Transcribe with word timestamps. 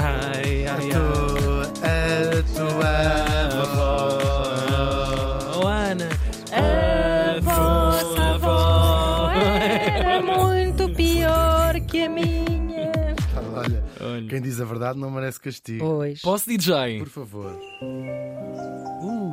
Ai, 0.00 0.66
ai, 0.66 0.68
ai. 0.68 0.88
A 1.82 2.42
tua 2.54 2.94
avó. 3.62 4.18
Oh, 5.60 5.66
Ana. 5.66 6.08
A 6.52 7.40
vossa 7.40 8.22
avó 8.34 9.30
era 9.32 10.22
muito 10.22 10.88
pior 10.94 11.80
que 11.80 12.02
a 12.04 12.08
minha. 12.08 13.14
Olha, 13.54 13.84
Olha. 14.00 14.28
quem 14.28 14.40
diz 14.40 14.60
a 14.60 14.64
verdade 14.64 14.98
não 14.98 15.10
merece 15.10 15.40
castigo. 15.40 15.84
Pois. 15.84 16.20
Posso, 16.20 16.48
DJ? 16.48 16.98
Por 16.98 17.08
favor. 17.08 17.58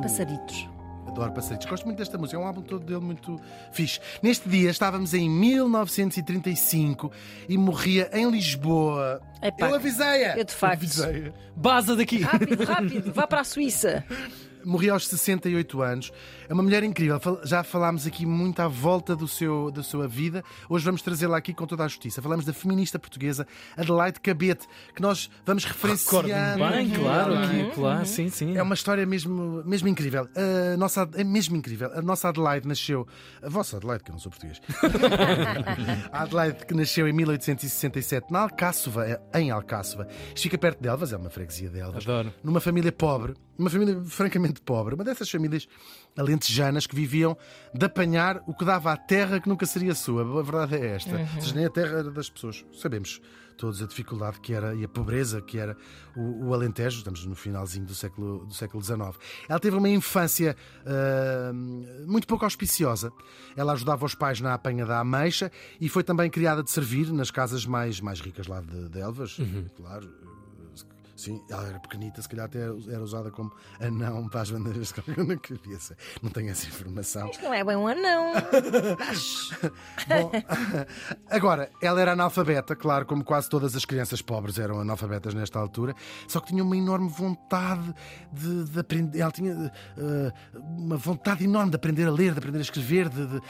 Passaditos. 0.02 0.68
Adoro 1.16 1.32
Passeitos. 1.32 1.66
Gosto 1.66 1.86
muito 1.86 1.96
desta 1.96 2.18
música. 2.18 2.36
É 2.36 2.40
um 2.40 2.46
álbum 2.46 2.60
todo 2.60 2.84
dele 2.84 3.00
muito 3.00 3.40
fixe. 3.72 4.00
Neste 4.22 4.46
dia 4.48 4.70
estávamos 4.70 5.14
em 5.14 5.30
1935 5.30 7.10
e 7.48 7.56
morria 7.56 8.10
em 8.12 8.30
Lisboa. 8.30 9.22
Epá, 9.42 9.70
eu 9.70 9.76
avisei-a. 9.76 10.36
eu 10.36 10.44
de 10.44 10.52
facto. 10.52 10.84
Baza 11.56 11.96
daqui. 11.96 12.20
Rápido, 12.20 12.62
rápido, 12.64 13.12
vá 13.12 13.26
para 13.26 13.40
a 13.40 13.44
Suíça. 13.44 14.04
Morria 14.66 14.92
aos 14.92 15.06
68 15.06 15.80
anos. 15.80 16.12
É 16.48 16.52
uma 16.52 16.62
mulher 16.62 16.82
incrível. 16.82 17.20
Já 17.44 17.62
falámos 17.62 18.04
aqui 18.04 18.26
muito 18.26 18.60
à 18.60 18.66
volta 18.66 19.14
do 19.14 19.28
seu, 19.28 19.70
da 19.70 19.82
sua 19.82 20.08
vida. 20.08 20.42
Hoje 20.68 20.84
vamos 20.84 21.02
trazê-la 21.02 21.36
aqui 21.36 21.54
com 21.54 21.66
toda 21.66 21.84
a 21.84 21.88
justiça. 21.88 22.20
Falamos 22.20 22.44
da 22.44 22.52
feminista 22.52 22.98
portuguesa 22.98 23.46
Adelaide 23.76 24.20
Cabete, 24.20 24.66
que 24.92 25.00
nós 25.00 25.30
vamos 25.44 25.64
referenciar. 25.64 26.58
Bem, 26.58 26.90
claro, 26.90 27.34
é? 27.34 27.44
aqui, 27.44 27.70
claro, 27.74 28.06
sim, 28.06 28.28
sim. 28.28 28.56
É 28.56 28.62
uma 28.62 28.74
história 28.74 29.06
mesmo, 29.06 29.62
mesmo 29.64 29.86
incrível. 29.86 30.28
A 30.34 30.76
nossa, 30.76 31.08
é 31.14 31.22
mesmo 31.22 31.56
incrível. 31.56 31.92
A 31.94 32.02
nossa 32.02 32.28
Adelaide 32.28 32.66
nasceu. 32.66 33.06
A 33.40 33.48
vossa 33.48 33.76
Adelaide, 33.76 34.02
que 34.02 34.10
eu 34.10 34.14
não 34.14 34.20
sou 34.20 34.32
português. 34.32 34.60
a 36.10 36.22
Adelaide 36.22 36.66
que 36.66 36.74
nasceu 36.74 37.06
em 37.06 37.12
1867 37.12 38.32
na 38.32 38.40
Alcáçova, 38.40 39.20
em 39.32 39.50
Alcáçova. 39.52 40.08
Isto 40.28 40.42
fica 40.42 40.58
perto 40.58 40.80
de 40.80 40.88
Elvas, 40.88 41.12
é 41.12 41.16
uma 41.16 41.30
freguesia 41.30 41.70
de 41.70 41.78
Elvas. 41.78 42.04
Adoro. 42.04 42.34
Numa 42.42 42.60
família 42.60 42.90
pobre, 42.90 43.34
uma 43.58 43.70
família 43.70 44.00
francamente 44.04 44.60
pobre, 44.60 44.94
uma 44.94 45.04
dessas 45.04 45.30
famílias 45.30 45.68
alentejanas 46.16 46.86
que 46.86 46.94
viviam 46.94 47.36
de 47.74 47.84
apanhar 47.84 48.42
o 48.46 48.54
que 48.54 48.64
dava 48.64 48.92
à 48.92 48.96
terra 48.96 49.40
que 49.40 49.48
nunca 49.48 49.66
seria 49.66 49.94
sua. 49.94 50.22
A 50.22 50.42
verdade 50.42 50.76
é 50.76 50.94
esta. 50.94 51.16
Ou 51.16 51.42
seja, 51.42 51.54
nem 51.54 51.64
a 51.66 51.70
terra 51.70 51.98
era 51.98 52.10
das 52.10 52.30
pessoas. 52.30 52.64
Sabemos 52.72 53.20
todos 53.56 53.82
a 53.82 53.86
dificuldade 53.86 54.40
que 54.40 54.52
era 54.52 54.74
e 54.74 54.84
a 54.84 54.88
pobreza 54.88 55.40
que 55.40 55.58
era 55.58 55.76
o, 56.14 56.48
o 56.48 56.54
Alentejo, 56.54 56.98
estamos 56.98 57.24
no 57.24 57.34
finalzinho 57.34 57.86
do 57.86 57.94
século, 57.94 58.44
do 58.44 58.54
século 58.54 58.82
XIX. 58.82 59.18
Ela 59.48 59.58
teve 59.58 59.76
uma 59.76 59.88
infância 59.88 60.56
ah, 60.84 61.52
muito 62.06 62.26
pouco 62.26 62.44
auspiciosa. 62.44 63.12
Ela 63.56 63.72
ajudava 63.72 64.04
os 64.04 64.14
pais 64.14 64.40
na 64.40 64.54
apanha 64.54 64.84
da 64.84 65.00
ameixa 65.00 65.50
e 65.80 65.88
foi 65.88 66.04
também 66.04 66.30
criada 66.30 66.62
de 66.62 66.70
servir 66.70 67.12
nas 67.12 67.30
casas 67.30 67.66
mais, 67.66 68.00
mais 68.00 68.20
ricas 68.20 68.46
lá 68.46 68.60
de, 68.60 68.88
de 68.88 69.00
Elvas, 69.00 69.38
claro. 69.76 70.35
Sim, 71.16 71.42
ela 71.50 71.66
era 71.66 71.80
pequenita, 71.80 72.20
se 72.20 72.28
calhar 72.28 72.44
até 72.46 72.58
era 72.60 73.02
usada 73.02 73.30
como 73.30 73.50
anão 73.80 74.28
para 74.28 74.42
as 74.42 74.50
bandeiras 74.50 74.92
na 75.16 75.36
cabeça. 75.36 75.96
Não 76.22 76.30
tenho 76.30 76.50
essa 76.50 76.66
informação. 76.66 77.28
Isto 77.30 77.42
não 77.44 77.54
é 77.54 77.64
bem 77.64 77.74
um 77.76 77.86
anão. 77.86 78.32
Bom, 80.06 80.30
agora, 81.30 81.70
ela 81.82 82.00
era 82.00 82.12
analfabeta, 82.12 82.76
claro, 82.76 83.06
como 83.06 83.24
quase 83.24 83.48
todas 83.48 83.74
as 83.74 83.84
crianças 83.84 84.20
pobres 84.20 84.58
eram 84.58 84.80
analfabetas 84.80 85.34
nesta 85.34 85.58
altura, 85.58 85.94
só 86.28 86.40
que 86.40 86.48
tinha 86.48 86.62
uma 86.62 86.76
enorme 86.76 87.08
vontade 87.08 87.94
de, 88.32 88.64
de 88.64 88.78
aprender. 88.78 89.18
Ela 89.20 89.32
tinha 89.32 89.72
eh, 89.96 90.32
uma 90.54 90.96
vontade 90.96 91.44
enorme 91.44 91.70
de 91.70 91.76
aprender 91.76 92.06
a 92.06 92.10
ler, 92.10 92.32
de 92.32 92.38
aprender 92.38 92.58
a 92.58 92.62
escrever, 92.62 93.08
de, 93.08 93.26
de- 93.26 93.40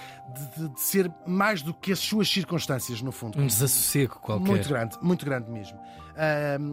de- 0.57 0.69
de 0.75 0.81
ser 0.81 1.13
mais 1.27 1.63
do 1.63 1.75
que 1.75 1.93
as 1.93 1.99
suas 1.99 2.29
circunstâncias, 2.29 3.03
no 3.03 3.13
fundo. 3.13 3.39
Um 3.41 3.47
desassossego 3.47 4.21
qualquer. 4.21 4.47
Muito 4.47 4.69
grande, 4.69 4.97
muito 5.03 5.25
grande 5.25 5.51
mesmo. 5.51 5.79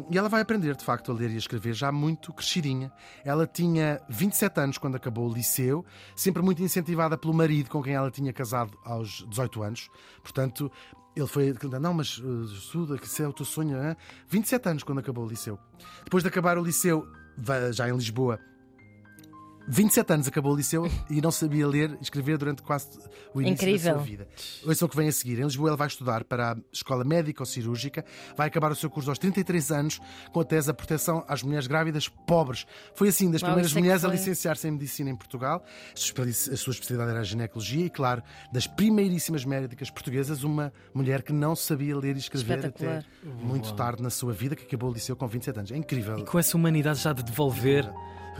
E 0.09 0.17
ela 0.17 0.29
vai 0.29 0.41
aprender, 0.41 0.75
de 0.75 0.83
facto, 0.83 1.11
a 1.11 1.15
ler 1.15 1.29
e 1.31 1.35
a 1.35 1.37
escrever 1.37 1.73
já 1.73 1.91
muito 1.91 2.31
crescidinha. 2.33 2.91
Ela 3.25 3.45
tinha 3.45 4.01
27 4.09 4.59
anos 4.59 4.77
quando 4.77 4.95
acabou 4.95 5.29
o 5.29 5.33
liceu, 5.33 5.85
sempre 6.15 6.41
muito 6.41 6.63
incentivada 6.63 7.17
pelo 7.17 7.33
marido 7.33 7.69
com 7.69 7.83
quem 7.83 7.93
ela 7.93 8.09
tinha 8.09 8.31
casado 8.31 8.77
aos 8.85 9.25
18 9.27 9.63
anos. 9.63 9.89
Portanto, 10.21 10.71
ele 11.15 11.27
foi. 11.27 11.53
Não, 11.79 11.93
mas 11.93 12.17
uh, 12.17 12.43
estuda, 12.45 12.97
que 12.97 13.05
isso 13.05 13.21
é 13.21 13.27
o 13.27 13.33
teu 13.33 13.45
sonho. 13.45 13.77
Hein? 13.83 13.95
27 14.27 14.69
anos 14.69 14.83
quando 14.83 14.99
acabou 14.99 15.25
o 15.25 15.29
liceu. 15.29 15.59
Depois 16.03 16.23
de 16.23 16.29
acabar 16.29 16.57
o 16.57 16.63
liceu, 16.63 17.05
já 17.71 17.89
em 17.89 17.95
Lisboa, 17.95 18.39
27 19.67 20.13
anos 20.13 20.27
acabou 20.27 20.53
o 20.53 20.55
liceu 20.55 20.89
e 21.09 21.21
não 21.21 21.31
sabia 21.31 21.67
ler 21.67 21.97
e 21.99 22.03
escrever 22.03 22.37
durante 22.37 22.61
quase 22.61 22.87
o 23.33 23.41
início 23.41 23.65
Incrível. 23.65 23.93
da 23.93 23.99
sua 23.99 24.05
vida. 24.05 24.27
Ouçam 24.65 24.85
o 24.85 24.89
que 24.89 24.97
vem 24.97 25.07
a 25.07 25.11
seguir. 25.11 25.39
Em 25.39 25.43
Lisboa, 25.43 25.69
ele 25.69 25.77
vai 25.77 25.87
estudar 25.87 26.23
para 26.23 26.51
a 26.51 26.57
Escola 26.71 27.03
Médico-Cirúrgica, 27.03 28.03
vai 28.35 28.47
acabar 28.47 28.71
o 28.71 28.75
seu 28.75 28.89
curso 28.89 29.09
aos 29.09 29.17
33 29.17 29.71
anos 29.71 30.01
com 30.31 30.41
a 30.41 30.43
tese 30.43 30.69
a 30.69 30.73
proteção 30.73 31.23
às 31.27 31.41
mulheres 31.43 31.67
grávidas 31.67 32.07
pobres. 32.07 32.65
Foi 32.93 33.07
assim 33.07 33.31
das 33.31 33.41
Uau, 33.41 33.51
primeiras 33.51 33.75
é 33.75 33.79
mulheres 33.79 34.05
a 34.05 34.07
licenciar-se 34.07 34.67
em 34.67 34.71
medicina 34.71 35.09
em 35.09 35.15
Portugal. 35.15 35.63
A 35.93 36.55
sua 36.57 36.71
especialidade 36.71 37.11
era 37.11 37.21
a 37.21 37.23
ginecologia 37.23 37.85
e, 37.85 37.89
claro, 37.89 38.21
das 38.51 38.67
primeiríssimas 38.67 39.45
médicas 39.45 39.89
portuguesas, 39.89 40.43
uma 40.43 40.73
mulher 40.93 41.23
que 41.23 41.31
não 41.31 41.55
sabia 41.55 41.97
ler 41.97 42.15
e 42.15 42.19
escrever 42.19 42.65
até 42.65 43.03
muito 43.23 43.73
tarde 43.73 44.03
na 44.03 44.09
sua 44.09 44.33
vida, 44.33 44.55
que 44.55 44.63
acabou 44.63 44.89
o 44.89 44.93
liceu 44.93 45.15
com 45.15 45.25
27 45.25 45.59
anos. 45.59 45.71
É 45.71 45.77
incrível. 45.77 46.23
Com 46.25 46.37
essa 46.37 46.57
humanidade 46.57 46.99
já 46.99 47.13
de 47.13 47.23
devolver. 47.23 47.89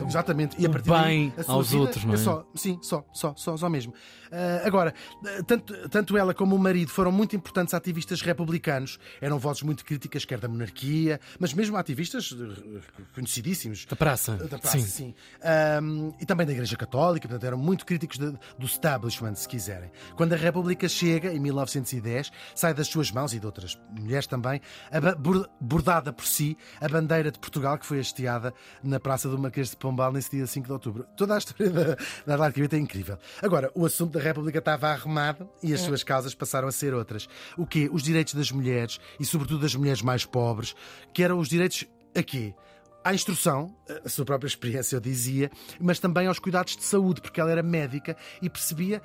Exatamente. 0.08 0.56
E 0.62 0.66
a 0.66 0.70
partir 0.70 0.90
daí, 0.90 1.04
bem 1.31 1.44
sua 1.44 1.54
aos 1.56 1.70
vida 1.70 1.81
outros, 1.81 2.04
não 2.06 2.14
é? 2.14 2.18
só, 2.18 2.46
sim, 2.56 2.80
só, 2.81 3.06
só, 3.14 3.34
só, 3.36 3.58
só 3.58 3.70
mesmo. 3.70 3.94
Ah, 4.31 4.62
agora, 4.66 4.94
tanto, 5.46 5.90
tanto 5.90 6.18
ela 6.18 6.34
como 6.34 6.56
o 6.56 6.59
marido 6.59 6.90
foram 6.90 7.12
muito 7.12 7.36
importantes 7.36 7.74
ativistas 7.74 8.22
republicanos. 8.22 8.98
Eram 9.22 9.38
vozes 9.38 9.62
muito 9.64 9.86
críticas, 9.86 10.26
quer 10.26 10.40
da 10.40 10.48
monarquia, 10.48 11.20
mas 11.40 11.53
mesmo 11.53 11.78
ativistas 11.78 12.34
eh, 12.34 12.80
conhecidíssimos. 13.14 13.86
Da 13.86 13.96
praça. 13.96 14.36
Da 14.38 14.58
praça, 14.58 14.80
Sim. 14.80 14.86
sim. 14.86 15.16
Ahm, 15.44 16.12
e 16.20 16.26
também 16.26 16.46
da 16.48 16.52
Igreja 16.53 16.76
Católica, 16.76 17.28
portanto, 17.28 17.46
eram 17.46 17.58
muito 17.58 17.86
críticos 17.86 18.18
de- 18.18 18.32
do 18.58 18.66
establishment, 18.66 19.36
se 19.36 19.48
quiserem. 19.48 19.92
Quando 20.16 20.34
a 20.34 20.38
República 20.38 20.88
chega, 20.90 21.32
em 21.34 21.40
1910, 21.40 22.32
sai 22.56 22.74
das 22.74 22.88
suas 22.88 23.12
mãos 23.12 23.34
e 23.34 23.40
de 23.40 23.46
outras 23.46 23.80
mulheres 24.00 24.26
também, 24.28 24.59
bordada 25.59 26.12
por 26.12 26.26
si, 26.26 26.58
a 26.82 26.88
bandeira 26.88 27.32
de 27.32 27.40
Portugal, 27.40 27.78
que 27.78 27.86
foi 27.86 28.00
hasteada 28.00 28.53
na 28.84 29.00
Praça 29.00 29.30
do 29.30 29.38
Marquês 29.38 29.70
de 29.70 29.78
Pombal 29.84 30.14
nesse 30.14 30.32
dia 30.32 30.48
5 30.48 30.66
de 30.66 30.72
outubro. 30.72 31.06
Toda 31.18 31.36
a 31.36 31.38
história 31.38 31.70
da, 32.26 32.38
da 32.38 32.52
Quibeta 32.54 32.78
é 32.78 32.80
incrível. 32.80 33.18
Agora, 33.42 33.70
o 33.76 33.86
assunto 33.86 34.14
da 34.14 34.24
República 34.24 34.60
estava 34.60 34.88
arrumado 34.88 35.50
e 35.62 35.74
as 35.74 35.82
suas 35.82 36.04
causas 36.04 36.34
passaram 36.34 36.70
a 36.70 36.72
ser 36.72 36.94
outras. 36.94 37.28
O 37.58 37.68
quê? 37.68 37.90
Os 37.92 38.02
direitos 38.02 38.34
das 38.34 38.50
mulheres 38.50 38.98
e, 39.20 39.26
sobretudo, 39.26 39.60
das 39.60 39.76
mulheres 39.76 40.02
mais 40.02 40.26
pobres, 40.26 40.74
que 41.14 41.22
eram 41.22 41.38
os 41.38 41.50
direitos 41.50 41.86
a 42.16 42.24
quê? 42.24 42.56
à 43.04 43.14
instrução, 43.14 43.76
a 44.06 44.08
sua 44.08 44.24
própria 44.24 44.48
experiência 44.48 44.96
eu 44.96 45.02
dizia, 45.02 45.52
mas 45.78 46.00
também 46.00 46.26
aos 46.26 46.40
cuidados 46.40 46.78
de 46.78 46.84
saúde, 46.84 47.20
porque 47.20 47.42
ela 47.42 47.52
era 47.52 47.62
médica 47.62 48.16
e 48.42 48.50
percebia 48.50 49.02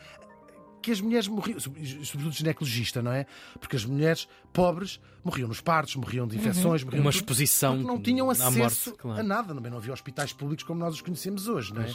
que 0.81 0.91
as 0.93 1.01
mulheres 1.01 1.29
morriam, 1.29 1.59
sobretudo 1.61 2.33
ginecologista, 2.33 3.03
não 3.03 3.13
é? 3.13 3.27
Porque 3.61 3.77
as 3.77 3.85
mulheres 3.85 4.29
pobres 4.53 5.01
morriam 5.25 5.49
nos 5.49 5.61
partos, 5.61 5.97
morriam 5.97 6.27
de 6.27 6.37
infecções, 6.37 6.83
morriam 6.85 7.03
Uma 7.03 7.11
de 7.11 7.19
tudo, 7.19 7.25
exposição 7.33 7.75
porque 7.77 7.87
não 7.89 8.01
tinham 8.01 8.29
à 8.29 8.33
acesso 8.33 8.59
morte, 8.59 8.93
claro. 8.99 9.21
a 9.21 9.23
nada, 9.23 9.55
também 9.55 9.71
não 9.71 9.79
havia 9.79 9.93
hospitais 9.93 10.33
públicos 10.33 10.65
como 10.65 10.81
nós 10.81 10.95
os 10.95 11.01
conhecemos 11.01 11.49
hoje, 11.49 11.73
não 11.75 11.83
é? 11.83 11.93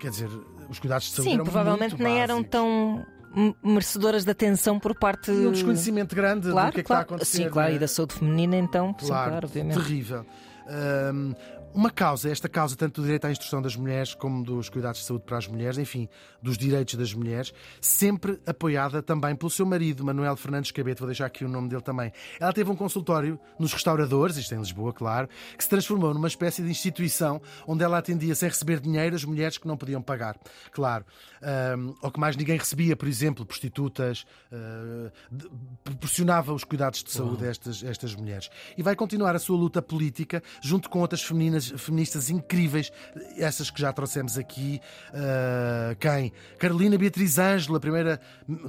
Quer 0.00 0.10
dizer, 0.10 0.28
os 0.68 0.78
cuidados 0.78 1.06
de 1.08 1.12
saúde 1.12 1.28
Sim, 1.30 1.34
eram 1.34 1.44
provavelmente 1.44 1.90
muito 1.92 2.02
nem 2.02 2.18
eram 2.20 2.36
básicos. 2.42 2.50
tão 2.50 3.06
m- 3.36 3.54
merecedoras 3.62 4.24
de 4.24 4.30
atenção 4.30 4.78
por 4.80 4.94
parte. 4.98 5.30
E 5.30 5.46
um 5.46 5.52
desconhecimento 5.52 6.14
grande 6.16 6.50
Claro, 6.50 6.70
do 6.70 6.74
que 6.74 6.80
é 6.80 6.82
que 6.82 6.86
claro. 6.86 7.02
está 7.02 7.14
a 7.14 7.16
acontecer. 7.16 7.42
Sim, 7.44 7.50
claro, 7.50 7.72
é? 7.72 7.76
e 7.76 7.78
da 7.78 7.88
saúde 7.88 8.14
feminina, 8.14 8.56
então, 8.56 8.94
sim, 8.98 9.06
claro, 9.06 9.46
obviamente. 9.46 9.74
terrível. 9.74 10.24
Ahm, 10.66 11.34
uma 11.74 11.90
causa, 11.90 12.30
esta 12.30 12.48
causa, 12.48 12.76
tanto 12.76 13.00
do 13.00 13.04
direito 13.04 13.26
à 13.26 13.30
instrução 13.30 13.60
das 13.60 13.74
mulheres 13.76 14.14
como 14.14 14.44
dos 14.44 14.68
cuidados 14.68 15.00
de 15.00 15.06
saúde 15.06 15.24
para 15.24 15.36
as 15.38 15.46
mulheres, 15.48 15.76
enfim, 15.76 16.08
dos 16.40 16.56
direitos 16.56 16.94
das 16.94 17.12
mulheres, 17.12 17.52
sempre 17.80 18.40
apoiada 18.46 19.02
também 19.02 19.34
pelo 19.34 19.50
seu 19.50 19.66
marido, 19.66 20.04
Manuel 20.04 20.36
Fernandes 20.36 20.70
Cabete, 20.70 21.00
vou 21.00 21.08
deixar 21.08 21.26
aqui 21.26 21.44
o 21.44 21.48
nome 21.48 21.68
dele 21.68 21.82
também. 21.82 22.12
Ela 22.38 22.52
teve 22.52 22.70
um 22.70 22.76
consultório 22.76 23.38
nos 23.58 23.72
restauradores, 23.72 24.36
isto 24.36 24.54
em 24.54 24.58
Lisboa, 24.58 24.92
claro, 24.92 25.28
que 25.56 25.64
se 25.64 25.68
transformou 25.68 26.14
numa 26.14 26.28
espécie 26.28 26.62
de 26.62 26.70
instituição 26.70 27.40
onde 27.66 27.82
ela 27.82 27.98
atendia 27.98 28.34
sem 28.34 28.48
receber 28.48 28.78
dinheiro 28.80 29.16
as 29.16 29.24
mulheres 29.24 29.58
que 29.58 29.66
não 29.66 29.76
podiam 29.76 30.00
pagar. 30.00 30.36
Claro. 30.70 31.04
Ahm, 31.42 31.94
ou 32.00 32.10
que 32.10 32.20
mais 32.20 32.36
ninguém 32.36 32.56
recebia, 32.56 32.94
por 32.96 33.08
exemplo, 33.08 33.44
prostitutas, 33.44 34.24
ah, 34.52 35.10
de- 35.30 35.50
proporcionava 35.82 36.52
os 36.54 36.64
cuidados 36.64 37.02
de 37.02 37.10
saúde 37.10 37.44
a 37.46 37.50
estas, 37.50 37.82
estas 37.82 38.14
mulheres. 38.14 38.48
E 38.76 38.82
vai 38.82 38.94
continuar 38.94 39.34
a 39.34 39.38
sua 39.38 39.56
luta 39.56 39.82
política 39.82 40.42
junto 40.62 40.88
com 40.88 41.00
outras 41.00 41.22
femininas, 41.22 41.63
feministas 41.70 42.30
incríveis, 42.30 42.90
essas 43.36 43.70
que 43.70 43.80
já 43.80 43.92
trouxemos 43.92 44.38
aqui. 44.38 44.80
ah, 45.12 45.94
quem? 45.98 46.32
Carolina 46.58 46.96
Beatriz 46.98 47.38
Ângelo, 47.38 47.76
a 47.76 47.80
primeira, 47.80 48.20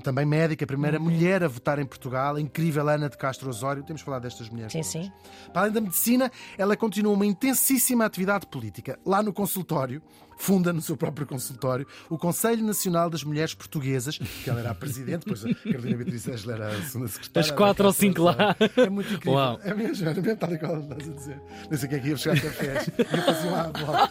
também 0.04 0.26
médica, 0.26 0.66
primeira 0.66 1.00
mulher 1.00 1.44
a 1.44 1.48
votar 1.48 1.80
em 1.80 1.86
Portugal, 1.86 2.36
a 2.36 2.42
incrível 2.42 2.88
Ana 2.88 3.10
de 3.10 3.18
Castro 3.18 3.50
Osório. 3.50 3.84
Temos 3.84 4.02
falado 4.02 4.24
destas 4.24 4.50
mulheres. 4.50 4.72
Sim, 4.72 4.82
todas. 4.82 4.92
sim. 4.92 5.12
Para 5.52 5.62
além 5.64 5.74
da 5.74 5.82
medicina, 5.82 6.32
ela 6.58 6.76
continua 6.76 7.14
uma 7.14 7.26
intensíssima 7.26 8.06
atividade 8.06 8.48
política. 8.48 9.00
Lá 9.06 9.22
no 9.22 9.34
consultório, 9.34 10.02
funda 10.38 10.72
no 10.74 10.82
seu 10.82 10.96
próprio 10.98 11.26
consultório 11.26 11.86
o 12.10 12.18
Conselho 12.18 12.64
Nacional 12.64 13.10
das 13.10 13.24
Mulheres 13.24 13.54
Portuguesas, 13.54 14.18
que 14.18 14.50
ela 14.50 14.60
era 14.60 14.72
a 14.72 14.76
presidente, 14.76 15.26
depois 15.26 15.46
a 15.46 15.54
Carolina 15.54 15.98
Beatriz 15.98 16.28
Ângela 16.28 16.54
era 16.54 16.68
a 16.70 16.82
segunda 16.84 17.08
secretária. 17.10 17.50
As 17.50 17.56
quatro 17.56 17.86
ou 17.86 17.94
cinco 17.94 18.24
lá. 18.24 18.56
É 18.78 18.90
muito 18.90 19.14
incrível. 19.14 19.34
Uau. 19.34 19.60
É 19.64 19.74
mesmo, 19.74 20.08
era 20.08 20.22
mesmo 20.22 20.38
tal 20.38 20.54
e 20.54 20.58
qual 20.60 20.80
estás 20.80 21.10
a 21.10 21.12
dizer. 21.14 21.42
Não 21.70 21.78
sei 21.78 21.88
o 21.88 21.90
que 21.90 21.96
é 21.96 22.00
que 22.00 22.08
ia 22.08 22.14
buscar 22.16 22.42
cafés. 22.42 22.90
Ia 22.98 23.22
fazer 23.24 23.48
uma 23.48 23.62
avó. 23.62 24.08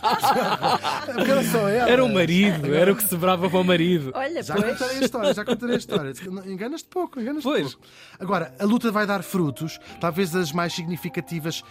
Porque 1.15 1.31
era 1.31 1.43
só 1.45 1.69
ela. 1.69 1.91
Era 1.91 2.05
o 2.05 2.13
marido, 2.13 2.75
era 2.75 2.93
o 2.93 2.97
que 2.97 3.09
sobrava 3.09 3.49
para 3.49 3.59
o 3.61 3.65
marido. 3.65 4.13
Olha, 4.15 4.43
Já 4.43 4.55
pois. 4.55 4.73
contarei 4.73 4.99
a 4.99 5.01
história, 5.05 5.35
já 5.35 5.45
contarei 5.45 5.75
a 5.75 5.79
história. 5.79 6.13
Enganas-te 6.47 6.89
pouco, 6.89 7.21
enganas-te 7.21 7.45
Pois. 7.45 7.75
pouco. 7.75 7.87
Agora, 8.19 8.55
a 8.59 8.65
luta 8.65 8.91
vai 8.91 9.07
dar 9.07 9.23
frutos. 9.23 9.79
Talvez 10.01 10.35
as 10.35 10.53
mais 10.53 10.73
significativas 10.73 11.63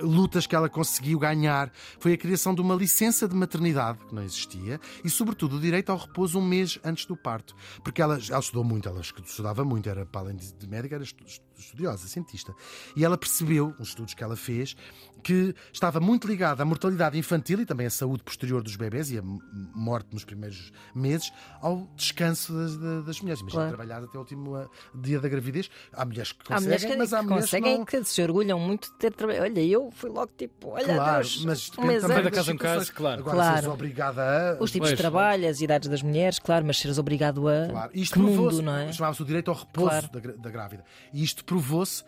lutas 0.00 0.46
que 0.46 0.54
ela 0.54 0.68
conseguiu 0.68 1.18
ganhar 1.18 1.70
foi 1.98 2.12
a 2.14 2.16
criação 2.16 2.54
de 2.54 2.60
uma 2.60 2.74
licença 2.74 3.26
de 3.28 3.34
maternidade, 3.34 3.98
que 4.12 4.14
não 4.14 4.22
existia, 4.22 4.78
e, 5.02 5.08
sobretudo, 5.08 5.56
o 5.56 5.60
direito 5.60 5.90
ao 5.90 5.96
repouso 5.98 6.38
um 6.38 6.46
mês 6.46 6.78
antes 6.84 7.06
do 7.06 7.16
parto. 7.16 7.56
Porque 7.82 8.02
ela, 8.02 8.18
ela 8.28 8.38
estudou 8.40 8.62
muito, 8.62 8.86
ela 8.88 9.00
estudava 9.00 9.64
muito, 9.64 9.88
era, 9.88 10.04
para 10.04 10.20
além 10.20 10.36
de 10.36 10.66
médica, 10.68 10.96
era 10.96 11.04
estu- 11.04 11.24
estudiosa, 11.58 12.06
cientista. 12.06 12.54
E 12.94 13.04
ela 13.04 13.16
percebeu, 13.16 13.74
nos 13.78 13.88
estudos 13.88 14.12
que 14.14 14.22
ela 14.22 14.36
fez, 14.36 14.76
que 15.22 15.54
estava 15.72 16.00
muito 16.00 16.26
ligada 16.26 16.62
à 16.64 16.66
mortalidade 16.66 17.16
infantil 17.16 17.60
e 17.60 17.64
também 17.66 17.86
à 17.86 17.90
saúde 17.90 18.24
posterior 18.24 18.60
dos 18.60 18.74
bebés 18.74 19.08
e 19.12 19.18
a 19.18 19.22
m- 19.22 19.38
morte 19.72 20.08
nos 20.12 20.24
primeiros 20.24 20.72
meses 20.94 21.32
ao 21.60 21.86
descanso 21.94 22.52
das, 22.52 22.76
da- 22.76 23.00
das 23.02 23.20
mulheres. 23.20 23.40
Imagina 23.40 23.62
Claro. 23.62 23.76
trabalhar 23.76 24.02
até 24.04 24.18
o 24.18 24.20
último 24.20 24.56
uh, 24.58 24.68
dia 24.92 25.20
da 25.20 25.28
gravidez. 25.28 25.70
Há 25.92 26.04
mulheres 26.04 26.32
que 26.32 26.40
Há 26.40 26.56
conseguem, 26.56 26.64
mulheres 26.64 26.84
que, 26.84 26.96
mas 26.96 27.12
há 27.12 27.18
que 27.20 27.24
mulheres 27.24 27.44
conseguem 27.44 27.72
que 27.72 27.96
não. 27.96 28.02
que 28.02 28.10
se 28.10 28.22
orgulham 28.22 28.58
muito 28.58 28.90
de 28.90 28.94
ter 28.98 29.12
trabalhado. 29.14 29.44
Olha, 29.46 29.60
eu 29.64 29.90
fui 29.92 30.10
logo 30.10 30.32
tipo, 30.36 30.70
olha, 30.70 30.92
Claro, 30.96 31.22
Deus, 31.22 31.44
mas 31.44 31.68
um 31.68 31.70
depende 31.70 31.86
mês 31.88 32.02
também 32.02 32.22
da 32.24 32.30
casa 32.32 32.52
em 32.52 32.56
casa, 32.56 32.92
claro. 32.92 33.20
Agora, 33.20 33.36
Claro. 33.36 33.60
seres 33.60 33.72
obrigada 34.10 34.56
a. 34.58 34.62
Os 34.62 34.70
tipos 34.70 34.88
Pois. 34.88 34.96
de 34.98 35.02
trabalho, 35.02 35.48
as 35.48 35.60
idades 35.60 35.88
das 35.88 36.02
mulheres, 36.02 36.38
claro, 36.38 36.64
mas 36.66 36.78
seres 36.78 36.98
obrigado 36.98 37.48
a. 37.48 37.68
Claro. 37.68 37.90
Isto 37.94 38.14
que 38.14 38.18
mundo, 38.20 38.32
provou-se, 38.34 38.62
não 38.62 38.76
é? 38.76 38.92
chamava-se 38.92 39.22
o 39.22 39.24
direito 39.24 39.50
ao 39.50 39.56
repouso 39.56 39.88
Claro. 39.90 40.08
da, 40.08 40.42
da 40.42 40.50
grávida. 40.50 40.84
E 41.12 41.22
isto 41.22 41.44
provou-se 41.44 42.04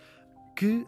que 0.56 0.86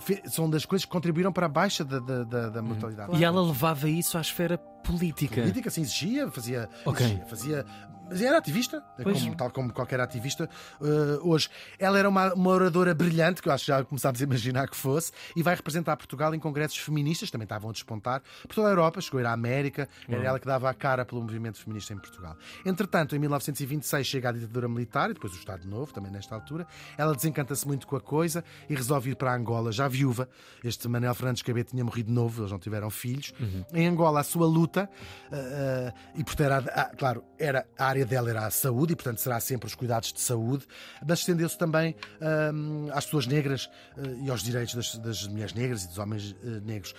fe- 0.00 0.22
são 0.26 0.48
das 0.48 0.64
coisas 0.64 0.84
que 0.84 0.90
contribuíram 0.90 1.32
para 1.32 1.46
a 1.46 1.48
baixa 1.48 1.84
da, 1.84 1.98
da, 1.98 2.24
da- 2.24 2.48
da 2.50 2.62
mortalidade. 2.62 3.16
E 3.16 3.24
ela 3.24 3.42
levava 3.42 3.88
isso 3.88 4.16
à 4.16 4.20
esfera 4.20 4.58
política. 4.58 5.40
política, 5.40 5.68
assim, 5.68 5.80
exigia, 5.82 6.30
fazia, 6.30 6.68
Ok. 6.84 7.04
exigia, 7.04 7.24
fazia 7.26 7.66
mas 8.08 8.20
era 8.22 8.38
ativista, 8.38 8.82
Pois. 9.02 9.22
como- 9.22 9.36
tal 9.36 9.50
como 9.50 9.72
qualquer 9.72 10.00
ativista 10.00 10.48
eh, 10.82 11.18
hoje. 11.22 11.48
Ela 11.78 11.98
era 11.98 12.08
uma, 12.08 12.32
uma 12.34 12.50
oradora 12.50 12.94
brilhante, 12.94 13.42
que 13.42 13.48
eu 13.48 13.52
acho 13.52 13.64
que 13.64 13.68
já 13.72 13.84
começámos 13.84 14.20
a 14.20 14.24
imaginar 14.24 14.68
que 14.68 14.76
fosse, 14.76 15.12
e 15.36 15.42
vai 15.42 15.54
representar 15.54 15.96
Portugal 15.96 16.34
em 16.34 16.38
congressos 16.40 16.78
feministas, 16.78 17.30
também 17.30 17.44
estavam 17.44 17.70
a 17.70 17.72
despontar, 17.72 18.22
por 18.46 18.54
toda 18.54 18.68
a 18.68 18.70
Europa, 18.70 19.00
chegou 19.00 19.18
a 19.18 19.22
ir 19.22 19.26
à 19.26 19.32
América, 19.32 19.88
era 20.08 20.24
ela 20.24 20.38
que 20.40 20.46
dava 20.46 20.68
a 20.70 20.74
cara 20.74 21.04
pelo 21.04 21.20
movimento 21.22 21.58
feminista 21.58 21.92
em 21.92 21.98
Portugal. 21.98 22.36
Entretanto, 22.64 23.14
em 23.14 23.18
1926 23.18 24.06
chega 24.06 24.28
a 24.28 24.32
ditadura 24.32 24.68
militar, 24.68 25.10
e 25.10 25.14
depois 25.14 25.32
o 25.32 25.36
Estado 25.36 25.66
Novo, 25.68 25.92
também 25.92 26.10
nesta 26.10 26.34
altura, 26.34 26.66
ela 26.96 27.14
desencanta-se 27.14 27.66
muito 27.66 27.86
com 27.86 27.96
a 27.96 28.00
coisa 28.00 28.44
e 28.68 28.74
resolve 28.74 29.10
ir 29.10 29.16
para 29.16 29.34
Angola, 29.34 29.70
já 29.72 29.86
viúva. 29.88 30.28
Este 30.64 30.88
Manuel 30.88 31.14
Fernandes 31.14 31.42
Cabet 31.42 31.70
tinha 31.70 31.84
morrido 31.84 32.10
novo, 32.12 32.42
eles 32.42 32.50
não 32.52 32.58
tiveram 32.58 32.90
filhos. 32.90 33.32
Em 33.72 33.86
Angola, 33.86 34.20
a 34.20 34.24
sua 34.24 34.46
luta, 34.46 34.88
ah, 35.32 35.36
ah, 35.36 35.92
e 36.14 36.24
portanto, 36.24 36.38
era, 36.46 36.56
ah, 36.74 36.90
claro, 36.96 37.24
era, 37.38 37.66
a 37.78 37.86
área 37.86 37.97
dela 38.04 38.30
era 38.30 38.46
a 38.46 38.50
saúde, 38.50 38.92
e 38.92 38.96
portanto 38.96 39.18
será 39.18 39.40
sempre 39.40 39.66
os 39.66 39.74
cuidados 39.74 40.12
de 40.12 40.20
saúde, 40.20 40.66
mas 41.06 41.20
estendeu-se 41.20 41.56
também 41.58 41.96
ah, 42.20 42.50
às 42.92 43.04
pessoas 43.04 43.26
negras 43.26 43.70
ah, 43.96 44.00
e 44.22 44.30
aos 44.30 44.42
direitos 44.42 44.74
das, 44.74 44.98
das 44.98 45.26
mulheres 45.26 45.54
negras 45.54 45.84
e 45.84 45.88
dos 45.88 45.98
homens 45.98 46.34
ah, 46.42 46.60
negros. 46.64 46.94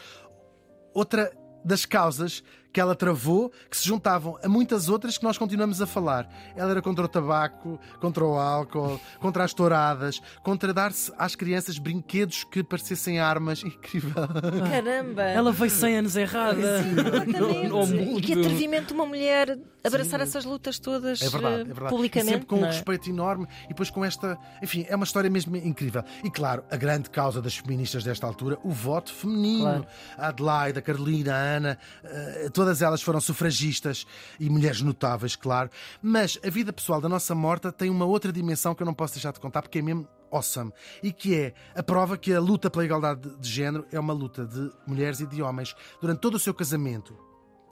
Outra 0.94 1.32
das 1.64 1.86
causas 1.86 2.44
que 2.72 2.80
ela 2.80 2.96
travou, 2.96 3.52
que 3.70 3.78
se 3.78 3.88
juntavam 3.88 4.38
a 4.44 4.48
muitas 4.48 4.90
outras 4.90 5.18
que 5.18 5.24
nós 5.24 5.38
continuamos 5.38 5.82
a 5.82 5.88
falar. 5.88 6.30
Ela 6.56 6.72
era 6.72 6.82
contra 6.82 7.06
o 7.06 7.08
tabaco, 7.08 7.80
contra 8.00 8.24
o 8.24 8.38
álcool, 8.38 9.00
contra 9.20 9.44
as 9.44 9.54
touradas, 9.54 10.22
contra 10.44 10.74
dar-se 10.74 11.12
às 11.18 11.36
crianças 11.36 11.78
brinquedos 11.78 12.44
que 12.44 12.64
parecessem 12.64 13.20
armas. 13.20 13.64
Incrível. 13.80 14.28
Caramba! 14.70 15.24
Ela 15.24 15.52
veio 15.52 15.72
100 15.72 15.98
anos 15.98 16.16
errada. 16.16 16.82
No 16.84 18.20
E 18.20 18.22
que 18.22 18.34
atrevimento 18.34 18.94
uma 18.94 19.06
mulher 19.06 19.58
abraçar 19.84 20.20
Sim. 20.20 20.24
essas 20.24 20.46
lutas 20.46 20.78
todas 20.80 21.22
É 21.22 21.30
verdade, 21.30 21.62
é 21.62 21.64
verdade. 21.64 21.90
publicamente. 21.90 22.30
E 22.30 22.34
sempre 22.34 22.48
com 22.48 22.58
um 22.58 22.66
é? 22.66 22.68
respeito 22.68 23.10
enorme 23.10 23.48
e 23.66 23.70
depois 23.70 23.90
com 23.90 24.04
esta. 24.04 24.38
Enfim, 24.62 24.86
é 24.88 24.96
uma 24.96 25.06
história 25.06 25.30
mesmo 25.30 25.56
incrível. 25.56 26.04
E 26.24 26.30
claro, 26.30 26.64
a 26.70 26.76
grande 26.76 27.10
causa 27.10 27.42
das 27.42 27.58
feministas 27.58 28.04
desta 28.04 28.28
altura, 28.28 28.58
o 28.64 28.70
voto 28.70 29.14
feminino. 29.14 29.64
Claro. 29.64 29.88
A 30.18 30.28
Adelaide, 30.28 30.80
a 30.80 30.82
Carolina, 30.82 31.34
a 31.34 31.38
Ana, 31.38 31.78
eh, 32.04 32.50
todas 32.60 32.82
elas 32.82 33.02
foram 33.02 33.22
sufragistas 33.22 34.06
e 34.38 34.50
mulheres 34.50 34.82
notáveis, 34.82 35.34
claro. 35.34 35.70
Mas 36.02 36.38
a 36.46 36.50
vida 36.50 36.74
pessoal 36.74 37.00
da 37.00 37.08
nossa 37.08 37.34
morta 37.34 37.72
tem 37.72 37.90
uma 37.90 38.04
outra 38.04 38.34
dimensão 38.34 38.76
que 38.76 38.84
eu 38.84 38.86
não 38.86 38.94
posso 38.94 39.14
deixar 39.14 39.32
de 39.32 39.40
contar 39.40 39.62
porque 39.62 39.80
é 39.80 39.82
mesmo 39.82 40.06
awesome. 40.30 40.74
E 41.02 41.14
que 41.14 41.34
é 41.36 41.54
a 41.74 41.82
prova 41.82 42.18
que 42.18 42.34
a 42.34 42.40
luta 42.42 42.70
pela 42.70 42.84
igualdade 42.84 43.30
de- 43.40 43.50
género 43.50 43.86
é 43.94 44.00
uma 44.00 44.12
luta 44.12 44.46
de 44.46 44.70
mulheres 44.86 45.22
e 45.22 45.26
de 45.26 45.42
homens. 45.42 45.74
Durante 46.02 46.20
todo 46.20 46.36
o 46.36 46.40
seu 46.40 46.54
casamento, 46.54 47.16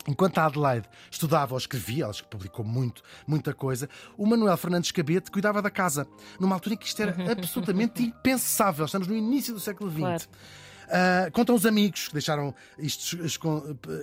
Enquanto 0.09 0.37
a 0.37 0.45
Adelaide 0.45 0.87
estudava 1.11 1.53
ou 1.53 1.57
escrevia, 1.57 2.05
ela 2.05 2.13
publicou 2.29 2.63
muito, 2.63 3.01
muita 3.27 3.53
coisa, 3.53 3.89
o 4.17 4.25
Manuel 4.25 4.55
Fernandes 4.55 4.89
Cabete 4.89 5.29
cuidava 5.29 5.61
da 5.61 5.69
casa, 5.69 6.07
numa 6.39 6.55
altura 6.55 6.75
em 6.75 6.77
que 6.77 6.85
isto 6.87 7.01
era 7.01 7.13
absolutamente 7.29 8.01
impensável. 8.03 8.85
Estamos 8.85 9.05
no 9.09 9.13
início 9.13 9.53
do 9.53 9.59
século 9.59 9.89
XX. 9.91 9.99
Claro. 9.99 10.23
Ah, 10.89 11.29
contam 11.31 11.55
os 11.55 11.65
amigos 11.65 12.07
que 12.07 12.13
deixaram 12.13 12.53
isto. 12.77 13.17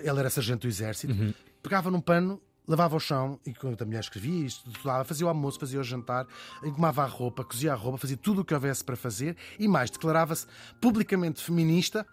Ele 0.02 0.19
era 0.19 0.31
sargento 0.31 0.62
do 0.62 0.69
exército, 0.69 1.14
pegava 1.62 1.90
num 1.90 2.00
pano. 2.00 2.40
Lavava 2.66 2.96
o 2.96 2.98
chão, 2.98 3.38
e 3.44 3.52
quando 3.52 3.82
a 3.82 3.84
mulher 3.84 4.00
escrevia 4.00 4.46
isto, 4.46 4.70
estudava, 4.70 5.04
fazia 5.04 5.26
o 5.26 5.28
almoço, 5.28 5.60
fazia 5.60 5.78
o 5.78 5.84
jantar, 5.84 6.26
engomava 6.62 7.02
a 7.02 7.06
roupa, 7.06 7.44
cozia 7.44 7.75
a 7.75 7.76
roupa, 7.76 7.98
fazia 7.98 8.16
tudo 8.16 8.40
o 8.40 8.44
que 8.44 8.54
houvesse 8.54 8.82
para 8.82 8.96
fazer 8.96 9.36
e 9.58 9.69
mais, 9.69 9.90
declarava-se 9.90 10.46
publicamente 10.81 11.42
feminista 11.42 12.06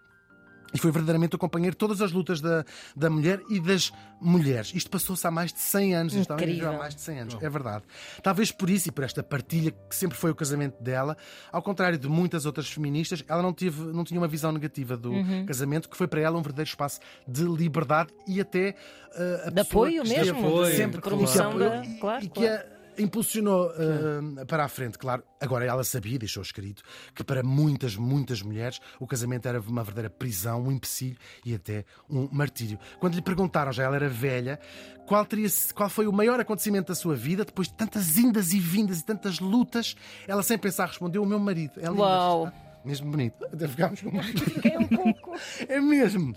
e 0.74 0.78
foi 0.78 0.92
verdadeiramente 0.92 1.36
o 1.36 1.40
companheiro 1.40 1.74
de 1.74 1.78
todas 1.78 2.02
as 2.02 2.12
lutas 2.12 2.42
da, 2.42 2.66
da 2.96 3.10
mulher 3.10 3.42
e 3.50 3.60
das 3.60 3.92
mulheres. 4.20 4.72
Isto 4.74 4.90
passou-se 4.90 5.26
há 5.26 5.32
mais 5.32 5.52
de 5.54 5.60
100 5.60 5.96
anos. 5.96 6.14
Isto 6.14 6.34
há 6.34 6.74
mais 6.74 6.96
de 6.96 7.02
100 7.02 7.20
anos. 7.20 7.38
É 7.42 7.50
verdade. 7.50 7.84
Talvez 8.22 8.52
por 8.52 8.70
isso 8.70 8.90
e 8.90 8.92
por 8.92 9.04
esta 9.04 9.22
partilha 9.24 9.72
que 9.72 9.96
sempre 9.96 10.18
foi 10.18 10.32
o 10.32 10.36
casamento 10.36 10.82
dela, 10.82 11.18
ao 11.52 11.62
contrário 11.62 11.98
de 11.98 12.08
muitas 12.08 12.46
outras 12.46 12.70
feministas, 12.70 13.24
ela 13.28 13.42
não, 13.42 13.54
teve, 13.54 13.82
não 13.94 14.04
tinha 14.04 14.20
uma 14.20 14.28
visão 14.28 14.52
negativa 14.52 14.98
do 14.98 15.12
Uhum. 15.12 15.46
casamento, 15.46 15.90
que 15.90 15.98
foi 15.98 16.08
para 16.08 16.22
ela 16.22 16.38
um 16.38 16.42
verdadeiro 16.42 16.70
espaço 16.70 17.00
de 17.28 17.44
liberdade 17.44 18.14
e 18.28 18.40
até 18.42 18.76
uh, 19.16 19.48
a 19.48 19.50
De 19.50 19.62
apoio 19.62 20.04
mesmo, 20.04 20.16
esteve 20.16 20.30
apoio, 20.32 20.76
sempre 20.76 20.98
de 20.98 21.02
promoção 21.02 21.52
e, 21.84 22.00
claro, 22.00 22.24
e 22.24 22.30
que 22.30 22.42
claro. 22.42 22.64
a 22.78 22.81
impulsionou 22.98 23.70
uh, 23.72 24.46
para 24.46 24.66
a 24.66 24.68
frente, 24.68 24.98
claro. 24.98 25.24
Agora 25.40 25.66
ela 25.66 25.84
sabia, 25.84 26.20
deixou 26.20 26.44
escrito, 26.44 26.84
que 27.16 27.24
para 27.24 27.42
muitas, 27.44 27.96
muitas 27.96 28.42
mulheres 28.42 28.80
o 29.00 29.08
casamento 29.08 29.48
era 29.48 29.60
uma 29.60 29.84
verdadeira 29.84 30.10
prisão, 30.10 30.64
um 30.64 30.72
empecilho 30.72 31.18
e 31.46 31.54
até 31.54 31.86
um 32.10 32.28
martírio. 32.32 32.78
Quando 33.00 33.16
lhe 33.16 33.22
perguntaram, 33.22 33.72
já 33.72 33.84
ela 33.84 33.96
era 33.96 34.10
velha, 34.10 34.60
qual, 35.06 35.26
teria, 35.26 35.48
qual 35.74 35.90
foi 35.90 36.08
o 36.08 36.14
maior 36.14 36.40
acontecimento 36.40 36.88
da 36.88 36.96
sua 36.96 37.16
vida, 37.16 37.44
depois 37.44 37.68
de 37.68 37.74
tantas 37.74 38.18
indas 38.18 38.54
e 38.54 38.60
vindas 38.60 39.00
e 39.00 39.06
tantas 39.06 39.40
lutas, 39.40 39.96
ela 40.28 40.44
sem 40.44 40.58
pensar 40.58 40.88
respondeu: 40.88 41.24
O 41.24 41.26
meu 41.26 41.40
marido. 41.40 41.74
É 41.80 41.88
lindo, 41.88 42.00
Uau. 42.00 42.48
está? 42.48 42.72
Mesmo 42.84 43.12
bonito. 43.12 43.46
Até 43.46 43.68
ficámos 43.68 44.02
com 44.02 44.24
Fiquei 44.24 44.78
um 44.78 44.88
pouco. 44.88 45.34
é 45.68 45.80
mesmo. 45.80 46.36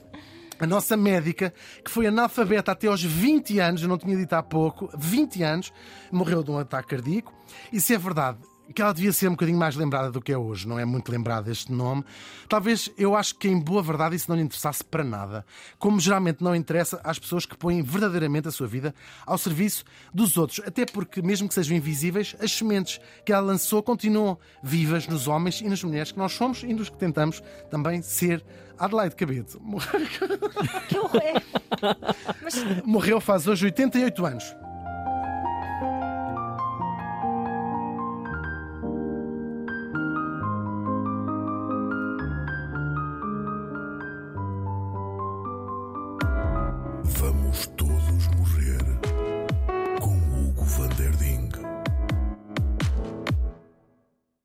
A 0.58 0.66
nossa 0.66 0.96
médica, 0.96 1.52
que 1.84 1.90
foi 1.90 2.06
analfabeta 2.06 2.72
até 2.72 2.86
aos 2.86 3.02
20 3.02 3.58
anos, 3.58 3.82
eu 3.82 3.88
não 3.88 3.98
tinha 3.98 4.16
dito 4.16 4.32
há 4.32 4.42
pouco, 4.42 4.90
20 4.96 5.42
anos, 5.42 5.72
morreu 6.10 6.42
de 6.42 6.50
um 6.50 6.58
ataque 6.58 6.88
cardíaco. 6.88 7.32
E 7.72 7.80
se 7.80 7.94
é 7.94 7.98
verdade 7.98 8.38
que 8.72 8.80
ela 8.80 8.92
devia 8.94 9.12
ser 9.12 9.28
um 9.28 9.32
bocadinho 9.32 9.58
mais 9.58 9.76
lembrada 9.76 10.10
do 10.10 10.20
que 10.20 10.32
é 10.32 10.38
hoje, 10.38 10.66
não 10.66 10.78
é 10.78 10.84
muito 10.84 11.10
lembrada 11.10 11.50
este 11.50 11.70
nome, 11.72 12.04
talvez 12.48 12.90
eu 12.96 13.14
acho 13.14 13.34
que 13.36 13.48
em 13.48 13.58
boa 13.58 13.82
verdade 13.82 14.16
isso 14.16 14.30
não 14.30 14.36
lhe 14.36 14.42
interessasse 14.42 14.82
para 14.84 15.02
nada. 15.04 15.44
Como 15.78 16.00
geralmente 16.00 16.42
não 16.42 16.54
interessa 16.54 17.00
às 17.04 17.18
pessoas 17.18 17.44
que 17.44 17.56
põem 17.56 17.82
verdadeiramente 17.82 18.48
a 18.48 18.50
sua 18.50 18.66
vida 18.66 18.94
ao 19.26 19.36
serviço 19.36 19.84
dos 20.12 20.36
outros. 20.36 20.60
Até 20.66 20.86
porque, 20.86 21.20
mesmo 21.20 21.46
que 21.48 21.54
sejam 21.54 21.76
invisíveis, 21.76 22.34
as 22.40 22.52
sementes 22.52 23.00
que 23.24 23.32
ela 23.32 23.46
lançou 23.46 23.82
continuam 23.82 24.38
vivas 24.62 25.06
nos 25.06 25.28
homens 25.28 25.60
e 25.60 25.68
nas 25.68 25.82
mulheres 25.84 26.12
que 26.12 26.18
nós 26.18 26.32
somos 26.32 26.62
e 26.62 26.72
nos 26.72 26.88
que 26.88 26.96
tentamos 26.96 27.42
também 27.70 28.00
ser. 28.02 28.44
Adelaide 28.78 29.14
Cabedo 29.14 29.60
morreu- 29.60 30.00
Que 30.88 30.98
horror. 30.98 31.20
Mas 32.42 32.84
morreu 32.84 33.20
faz 33.20 33.46
hoje 33.46 33.66
88 33.66 34.26
anos. 34.26 34.56